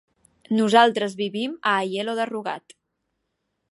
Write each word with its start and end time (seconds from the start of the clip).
Nosaltres 0.59 1.17
vivim 1.21 1.55
a 1.73 1.77
Aielo 1.83 2.19
de 2.23 2.29
Rugat. 2.35 2.79